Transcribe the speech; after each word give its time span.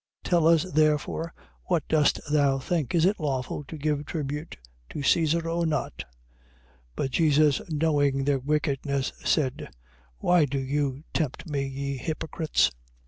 Tell 0.23 0.47
us 0.47 0.63
therefore 0.63 1.31
what 1.65 1.87
dost 1.87 2.21
thou 2.31 2.57
think? 2.57 2.95
Is 2.95 3.05
it 3.05 3.19
lawful 3.19 3.63
to 3.65 3.77
give 3.77 4.03
tribute 4.07 4.57
to 4.89 5.03
Caesar, 5.03 5.47
or 5.47 5.63
not? 5.67 5.93
22:18. 5.99 6.03
But 6.95 7.11
Jesus 7.11 7.61
knowing 7.69 8.23
their 8.23 8.39
wickedness, 8.39 9.13
said: 9.23 9.69
Why 10.17 10.45
do 10.45 10.57
you 10.57 11.03
tempt 11.13 11.47
me, 11.47 11.67
ye 11.67 11.97
hypocrites? 11.97 12.71
22:19. 12.71 12.73